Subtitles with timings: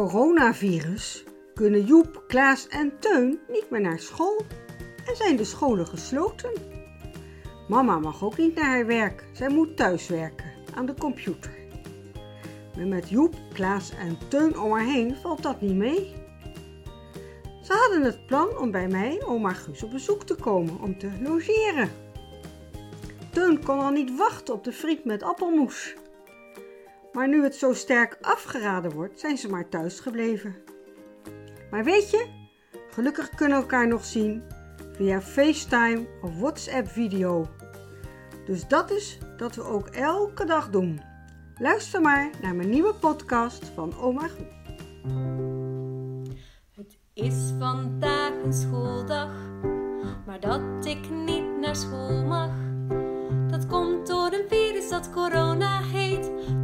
[0.00, 1.24] coronavirus
[1.54, 4.40] kunnen Joep, Klaas en Teun niet meer naar school
[5.06, 6.50] en zijn de scholen gesloten.
[7.68, 9.24] Mama mag ook niet naar haar werk.
[9.32, 11.50] Zij moet thuiswerken aan de computer.
[12.76, 16.14] Maar met Joep, Klaas en Teun om haar heen valt dat niet mee.
[17.62, 21.10] Ze hadden het plan om bij mij, oma Guus, op bezoek te komen om te
[21.22, 21.90] logeren.
[23.32, 25.94] Teun kon al niet wachten op de friet met appelmoes.
[27.12, 30.54] Maar nu het zo sterk afgeraden wordt, zijn ze maar thuis gebleven.
[31.70, 32.26] Maar weet je,
[32.90, 34.42] gelukkig kunnen we elkaar nog zien
[34.92, 37.48] via FaceTime of WhatsApp video.
[38.46, 41.00] Dus dat is dat we ook elke dag doen.
[41.58, 44.28] Luister maar naar mijn nieuwe podcast van Oma.
[46.74, 49.30] Het is vandaag een schooldag,
[50.26, 52.50] maar dat ik niet naar school mag.
[53.50, 55.99] Dat komt door een virus dat corona heet.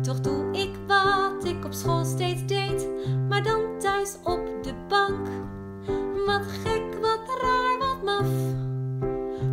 [0.06, 2.88] Toch doe ik wat ik op school steeds deed,
[3.28, 5.28] maar dan thuis op de bank.
[6.26, 8.28] Wat gek, wat raar, wat maf.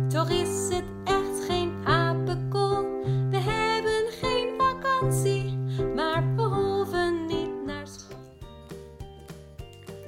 [0.08, 3.02] Toch is het echt geen apenkool.
[3.30, 5.58] We hebben geen vakantie,
[5.94, 8.18] maar we hoeven niet naar school.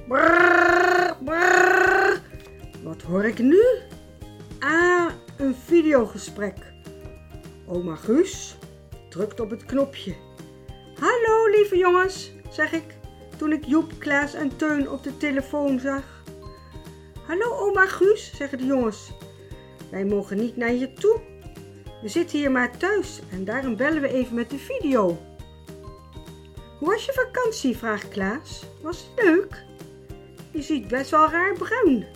[0.08, 2.20] Brrr, brrr.
[2.82, 3.64] Wat hoor ik nu?
[4.58, 6.72] Ah, een videogesprek.
[7.66, 8.56] Oma Guus
[9.08, 10.14] drukt op het knopje.
[11.70, 12.84] Lieve jongens, zeg ik
[13.36, 16.22] toen ik Joep, Klaas en Teun op de telefoon zag.
[17.26, 19.12] Hallo oma Guus, zeggen de jongens.
[19.90, 21.20] Wij mogen niet naar je toe.
[22.02, 25.18] We zitten hier maar thuis en daarom bellen we even met de video.
[26.78, 27.76] Hoe was je vakantie?
[27.76, 28.64] vraagt Klaas.
[28.82, 29.64] Was het leuk?
[30.50, 32.06] Je ziet best wel raar bruin.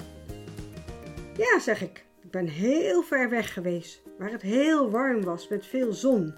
[1.36, 2.04] Ja, zeg ik.
[2.22, 6.34] Ik ben heel ver weg geweest, waar het heel warm was met veel zon.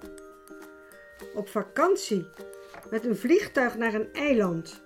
[1.34, 2.26] Op vakantie
[2.92, 4.82] met een vliegtuig naar een eiland.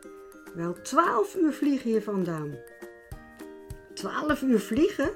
[0.54, 2.58] Wel twaalf uur vliegen hier vandaan.
[3.94, 5.10] Twaalf uur vliegen?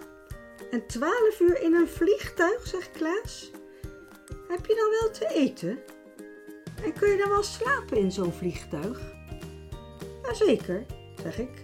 [0.70, 3.50] En twaalf uur in een vliegtuig, zegt Klaas.
[4.48, 5.78] Heb je dan wel te eten?
[6.84, 9.00] En kun je dan wel slapen in zo'n vliegtuig?
[10.22, 10.86] Jazeker,
[11.22, 11.62] zeg ik.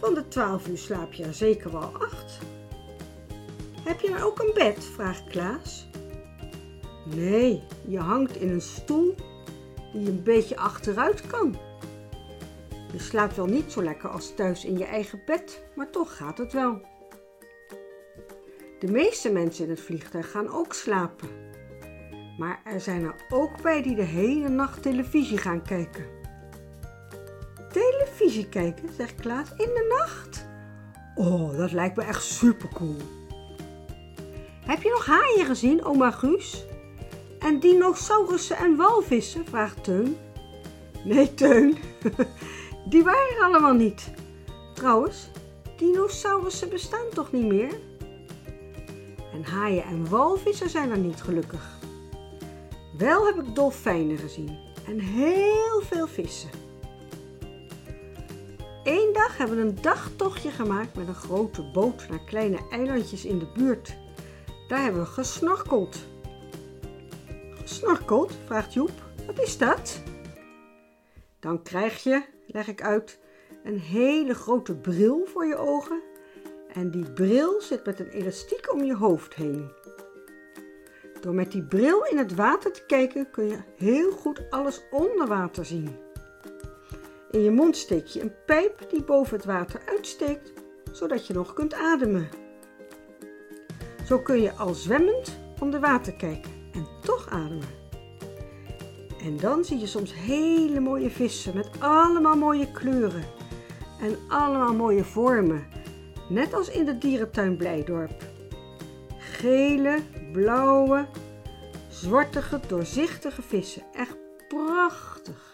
[0.00, 2.38] Van de twaalf uur slaap je er zeker wel acht.
[3.84, 4.84] Heb je dan ook een bed?
[4.84, 5.88] vraagt Klaas.
[7.14, 9.14] Nee, je hangt in een stoel
[9.92, 11.56] die een beetje achteruit kan.
[12.92, 16.38] Je slaapt wel niet zo lekker als thuis in je eigen bed, maar toch gaat
[16.38, 16.80] het wel.
[18.78, 21.28] De meeste mensen in het vliegtuig gaan ook slapen.
[22.38, 26.04] Maar er zijn er ook bij die de hele nacht televisie gaan kijken.
[27.72, 30.48] Televisie kijken, zegt Klaas, in de nacht?
[31.14, 32.96] Oh, dat lijkt me echt supercool.
[34.66, 36.64] Heb je nog haaien gezien, oma Guus?
[37.40, 39.44] En dinosaurussen en walvissen?
[39.44, 40.16] vraagt Teun.
[41.04, 41.76] Nee, Teun,
[42.90, 44.10] die waren er allemaal niet.
[44.74, 45.30] Trouwens,
[45.76, 47.78] dinosaurussen bestaan toch niet meer?
[49.32, 51.78] En haaien en walvissen zijn er niet gelukkig.
[52.98, 56.50] Wel heb ik dolfijnen gezien en heel veel vissen.
[58.84, 63.38] Eén dag hebben we een dagtochtje gemaakt met een grote boot naar kleine eilandjes in
[63.38, 63.96] de buurt.
[64.68, 65.96] Daar hebben we gesnorkeld.
[67.70, 68.32] Gesnorkeld?
[68.44, 68.90] vraagt Joep.
[69.26, 70.02] Wat is dat?
[71.40, 73.18] Dan krijg je, leg ik uit,
[73.64, 76.02] een hele grote bril voor je ogen.
[76.72, 79.70] En die bril zit met een elastiek om je hoofd heen.
[81.20, 85.26] Door met die bril in het water te kijken kun je heel goed alles onder
[85.26, 85.96] water zien.
[87.30, 90.52] In je mond steek je een pijp die boven het water uitsteekt,
[90.92, 92.28] zodat je nog kunt ademen.
[94.04, 96.86] Zo kun je al zwemmend onder water kijken en
[99.24, 103.24] En dan zie je soms hele mooie vissen met allemaal mooie kleuren
[104.00, 105.66] en allemaal mooie vormen,
[106.28, 108.24] net als in de dierentuin Blijdorp.
[109.18, 109.98] Gele,
[110.32, 111.06] blauwe,
[111.88, 113.82] zwartige, doorzichtige vissen.
[113.94, 114.16] Echt
[114.48, 115.49] prachtig.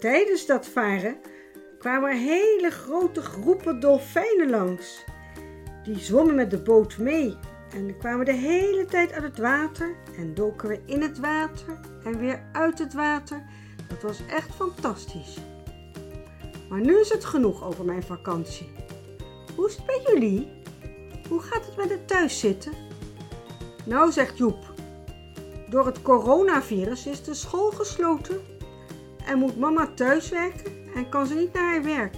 [0.00, 1.16] Tijdens dat varen
[1.78, 5.04] kwamen hele grote groepen dolfijnen langs.
[5.82, 7.36] Die zwommen met de boot mee
[7.74, 12.18] en kwamen de hele tijd uit het water en doken weer in het water en
[12.18, 13.42] weer uit het water.
[13.88, 15.36] Dat was echt fantastisch.
[16.68, 18.72] Maar nu is het genoeg over mijn vakantie.
[19.56, 20.62] Hoe is het bij jullie?
[21.28, 22.72] Hoe gaat het met het thuiszitten?
[23.84, 24.72] Nou, zegt Joep,
[25.70, 28.40] door het coronavirus is de school gesloten
[29.28, 32.14] en moet mama thuiswerken en kan ze niet naar haar werk.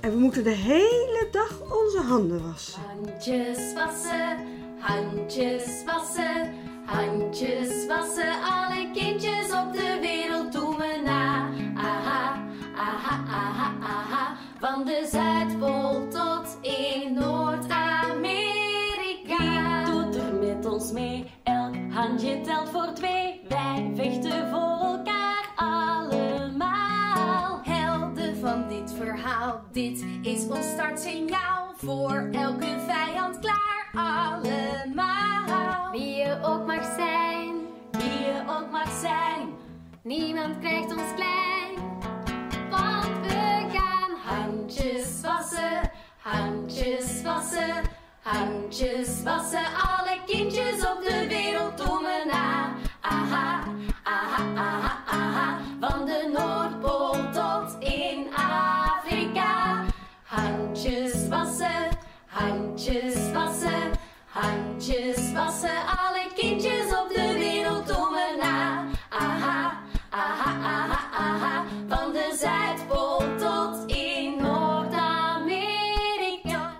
[0.00, 2.82] En we moeten de hele dag onze handen wassen.
[2.82, 4.38] Handjes wassen,
[4.78, 6.54] handjes wassen,
[6.84, 8.32] handjes wassen.
[8.42, 11.48] Alle kindjes op de wereld doen we na.
[11.76, 12.44] Aha,
[12.76, 14.36] aha, aha, aha.
[14.60, 19.84] Van de Zuidpool tot in Noord-Amerika.
[19.84, 21.30] Doet er met ons mee?
[21.42, 23.40] Elk handje telt voor twee.
[23.48, 24.49] Wij vechten
[31.84, 35.90] Voor elke vijand klaar, allemaal.
[35.92, 37.54] Wie je ook mag zijn,
[37.90, 39.48] Wie je ook mag zijn.
[40.02, 41.74] niemand krijgt ons klein.
[42.70, 47.74] Want we gaan handjes wassen, handjes wassen,
[48.22, 49.64] handjes wassen.
[49.64, 52.74] Alle kindjes op de wereld doen we na.
[53.00, 53.59] Aha,
[62.80, 63.90] handjes wassen,
[64.26, 65.86] handjes wassen.
[65.86, 68.86] Alle kindjes op de wereld doen we na.
[69.08, 69.80] Aha,
[70.10, 71.64] aha, aha, aha.
[71.88, 76.76] Van de Zuidpool tot in Noord-Amerika.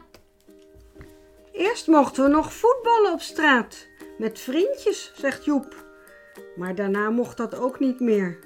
[1.53, 3.89] Eerst mochten we nog voetballen op straat
[4.19, 5.85] met vriendjes, zegt Joep.
[6.57, 8.39] Maar daarna mocht dat ook niet meer.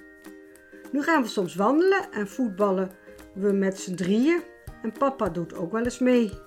[0.93, 2.91] Nu gaan we soms wandelen en voetballen
[3.35, 4.43] we met z'n drieën
[4.83, 6.44] en papa doet ook wel eens mee.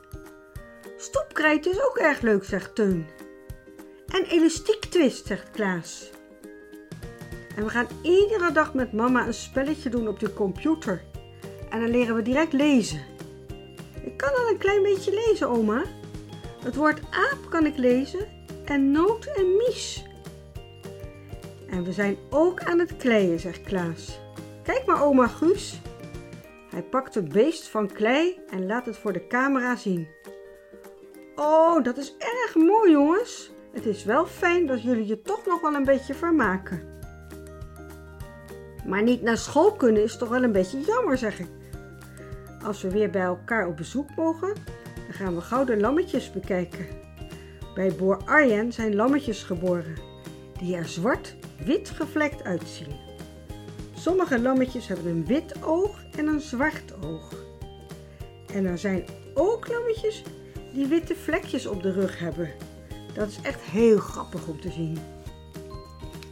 [0.97, 3.07] Stoepkrijt is ook erg leuk, zegt Teun.
[4.07, 6.11] En elastiek twist, zegt Klaas.
[7.55, 11.03] En we gaan iedere dag met mama een spelletje doen op de computer.
[11.69, 13.01] En dan leren we direct lezen.
[14.03, 15.83] Ik kan al een klein beetje lezen, oma.
[16.63, 18.27] Het woord aap kan ik lezen
[18.65, 20.05] en noot en mies.
[21.69, 24.19] En we zijn ook aan het kleien, zegt Klaas.
[24.63, 25.81] Kijk maar, oma Guus.
[26.69, 30.07] Hij pakt een beest van klei en laat het voor de camera zien.
[31.39, 33.51] Oh, dat is erg mooi, jongens.
[33.73, 36.81] Het is wel fijn dat jullie je toch nog wel een beetje vermaken.
[38.85, 41.49] Maar niet naar school kunnen is toch wel een beetje jammer, zeg ik.
[42.63, 44.53] Als we weer bij elkaar op bezoek mogen,
[44.95, 46.87] dan gaan we gouden lammetjes bekijken.
[47.75, 49.95] Bij boer Arjen zijn lammetjes geboren,
[50.59, 52.95] die er zwart-wit gevlekt uitzien.
[53.95, 57.33] Sommige lammetjes hebben een wit oog en een zwart oog.
[58.53, 60.23] En er zijn ook lammetjes
[60.73, 62.51] die witte vlekjes op de rug hebben.
[63.13, 64.97] Dat is echt heel grappig om te zien.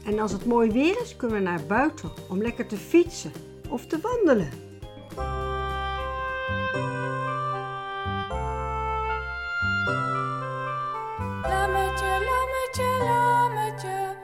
[0.05, 3.31] En als het mooi weer is, kunnen we naar buiten om lekker te fietsen
[3.69, 4.49] of te wandelen.
[11.41, 14.15] Lammetje, lammetje, lammetje,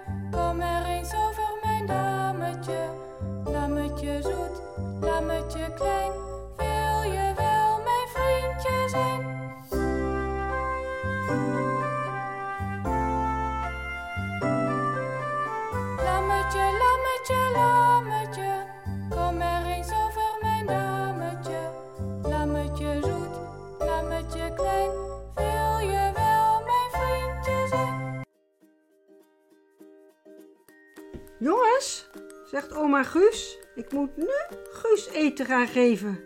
[32.52, 34.30] zegt oma Guus, ik moet nu
[34.72, 36.24] Guus eten gaan geven.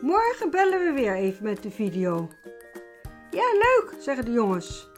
[0.00, 2.28] Morgen bellen we weer even met de video.
[3.30, 4.90] Ja, leuk, zeggen de jongens.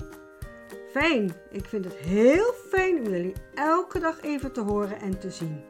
[0.90, 5.31] Fijn, ik vind het heel fijn om jullie elke dag even te horen en te
[5.31, 5.64] zien.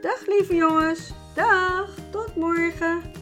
[0.00, 3.19] Dag lieve jongens, dag, tot morgen.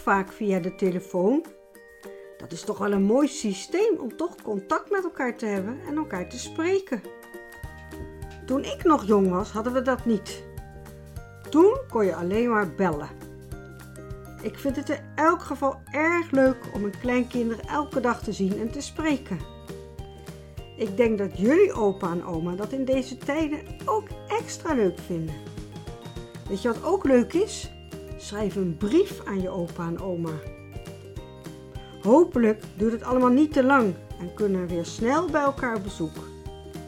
[0.00, 1.44] Vaak via de telefoon?
[2.38, 5.96] Dat is toch wel een mooi systeem om toch contact met elkaar te hebben en
[5.96, 7.02] elkaar te spreken.
[8.46, 10.44] Toen ik nog jong was, hadden we dat niet.
[11.50, 13.08] Toen kon je alleen maar bellen.
[14.42, 18.58] Ik vind het in elk geval erg leuk om mijn kleinkinderen elke dag te zien
[18.58, 19.38] en te spreken.
[20.76, 25.34] ik denk dat jullie opa en oma dat in deze tijden ook extra leuk vinden.
[26.48, 27.70] Weet je wat ook leuk is?
[28.20, 30.32] Schrijf een brief aan je opa en oma.
[32.02, 35.82] Hopelijk duurt het allemaal niet te lang en kunnen we weer snel bij elkaar op
[35.82, 36.16] bezoek.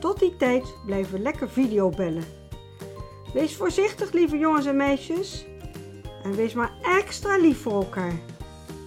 [0.00, 2.24] Tot die tijd blijven we lekker videobellen.
[3.34, 5.46] Wees voorzichtig, lieve jongens en meisjes.
[6.22, 8.20] En wees maar extra lief voor elkaar.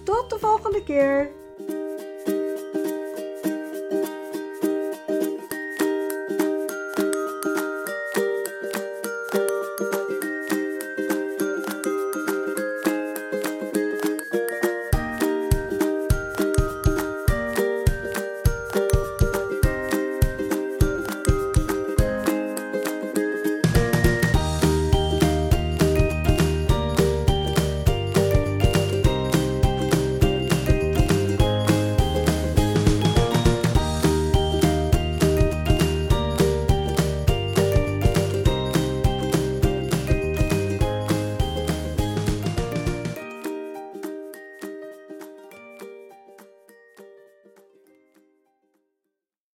[0.04, 1.30] Tot de volgende keer.